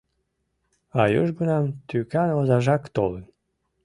[1.01, 3.25] А южгунам тӱкан озажак толын.